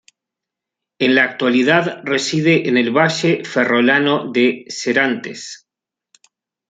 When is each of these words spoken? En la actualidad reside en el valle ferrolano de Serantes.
En 0.97 1.13
la 1.13 1.25
actualidad 1.25 2.01
reside 2.03 2.67
en 2.67 2.75
el 2.75 2.89
valle 2.89 3.45
ferrolano 3.45 4.31
de 4.31 4.65
Serantes. 4.67 5.69